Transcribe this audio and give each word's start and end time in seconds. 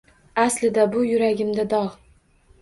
Аslida 0.43 0.85
bu– 0.95 1.03
yuragimda 1.09 1.67
dogʼ 1.75 2.01